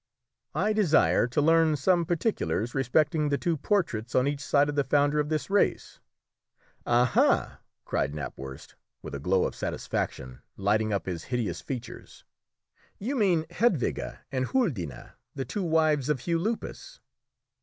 "I 0.55 0.73
desire 0.73 1.27
to 1.27 1.41
learn 1.43 1.75
some 1.75 2.05
particulars 2.07 2.73
respecting 2.73 3.29
the 3.29 3.37
two 3.37 3.55
portraits 3.55 4.15
on 4.15 4.27
each 4.27 4.43
side 4.43 4.67
of 4.67 4.73
the 4.73 4.83
founder 4.83 5.19
of 5.19 5.29
this 5.29 5.47
race." 5.47 5.99
"Aha!" 6.87 7.61
cried 7.85 8.11
Knapwurst 8.15 8.73
with 9.03 9.13
a 9.13 9.19
glow 9.19 9.43
of 9.43 9.53
satisfaction 9.53 10.41
lighting 10.57 10.91
up 10.91 11.05
his 11.05 11.25
hideous 11.25 11.61
features; 11.61 12.25
"you 12.97 13.15
mean 13.15 13.43
Hedwige 13.51 14.17
and 14.31 14.45
Huldine, 14.47 15.11
the 15.35 15.45
two 15.45 15.61
wives 15.63 16.09
of 16.09 16.21
Hugh 16.21 16.39
Lupus." 16.39 16.99